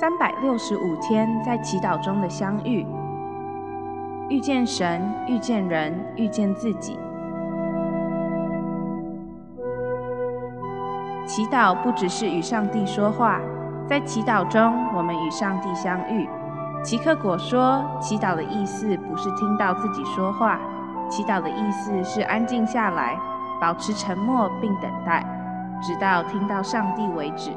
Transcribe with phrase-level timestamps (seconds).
[0.00, 2.86] 三百六十五天在祈祷中的相遇，
[4.28, 6.96] 遇见神，遇见人，遇见自己。
[11.26, 13.40] 祈祷不只是与上帝说话，
[13.88, 16.28] 在祈祷中，我们与上帝相遇。
[16.84, 20.60] 奇克果说，祈祷的意思不是听到自己说话，
[21.10, 23.18] 祈祷的意思是安静下来，
[23.60, 25.26] 保持沉默并等待，
[25.82, 27.50] 直到听到上帝为止。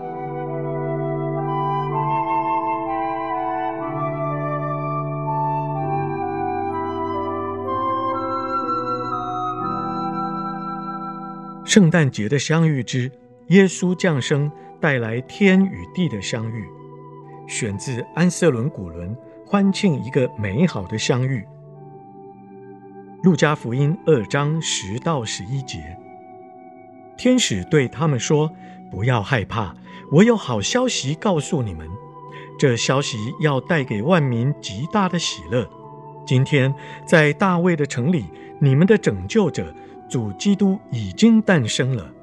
[11.64, 13.10] 圣诞节的相遇之
[13.50, 16.66] 耶稣降生，带来天与地的相遇，
[17.48, 21.46] 选自安瑟伦古伦欢庆一个美好的相遇。
[23.24, 25.96] 路加福音二章十到十一节，
[27.16, 28.52] 天使对他们说
[28.90, 29.76] ：“不要害怕，
[30.12, 31.88] 我有好消息告诉你们，
[32.58, 35.70] 这消息要带给万民极大的喜乐。
[36.26, 36.74] 今天
[37.06, 38.26] 在大卫的城里，
[38.60, 39.74] 你们的拯救者。”
[40.12, 42.14] 主基督已经诞生了。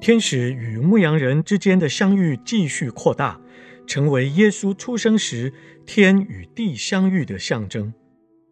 [0.00, 3.40] 天使与牧羊人之间的相遇继续扩大，
[3.86, 5.54] 成为耶稣出生时
[5.86, 7.94] 天与地相遇的象征。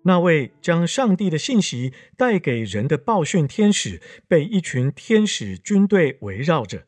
[0.05, 6.85] 那位将上帝的信息带给人的报讯天使，被一群天使军队围绕着。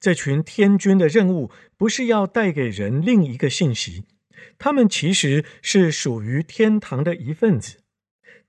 [0.00, 4.04] 这群天军的任务不是要带给人另一个信息，
[4.58, 7.81] 他们其实是属于天堂的一份子。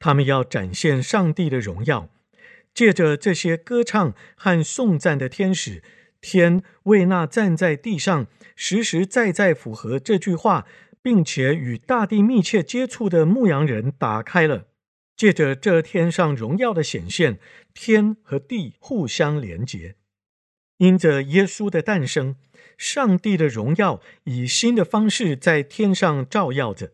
[0.04, 2.10] 他们要展现上帝的荣耀，
[2.74, 5.82] 借着这些歌唱和颂赞的天使，
[6.20, 10.68] 天为那站在地上实实在在符合这句话，
[11.02, 14.68] 并且与大地密切接触的牧羊人打开了。
[15.16, 17.40] 借着这天上荣耀的显现，
[17.74, 19.96] 天和地互相连结。
[20.80, 22.36] 因着耶稣的诞生，
[22.78, 26.92] 上帝的荣耀以新的方式在天上照耀着。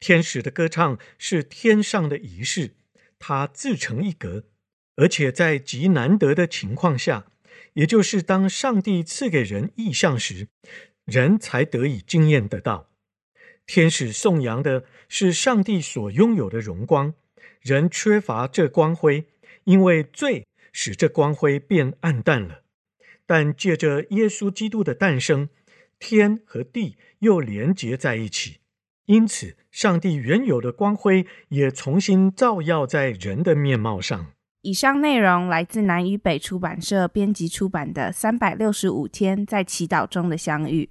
[0.00, 2.72] 天使的歌唱是天上的仪式，
[3.18, 4.44] 它自成一格，
[4.96, 7.26] 而且在极难得的情况下，
[7.74, 10.48] 也就是当上帝赐给人意象时，
[11.04, 12.90] 人才得以经验得到。
[13.66, 17.14] 天使颂扬的是上帝所拥有的荣光，
[17.60, 19.26] 人缺乏这光辉，
[19.64, 22.62] 因为罪使这光辉变暗淡了。
[23.26, 25.50] 但借着耶稣基督的诞生，
[25.98, 28.60] 天和地又连结在一起。
[29.08, 34.26] 因此，上帝原有的光辉也重新照耀在人的面貌上。
[34.60, 40.84] 以上内容来自南与北出版社编辑出版的《三百六十五天在祈祷中的相遇》。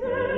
[0.00, 0.34] Yeah.